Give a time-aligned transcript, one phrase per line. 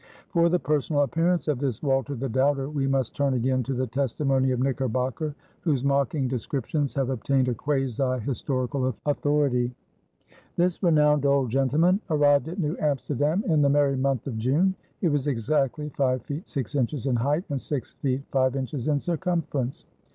[0.29, 3.85] For the personal appearance of this "Walter the Doubter," we must turn again to the
[3.85, 9.71] testimony of Knickerbocker, whose mocking descriptions have obtained a quasi historical authority:
[10.55, 14.73] This renowned old gentleman arrived at New Amsterdam in the merry month of June....
[15.01, 18.99] He was exactly five feet six inches in height and six feet five inches in
[18.99, 19.85] circumference.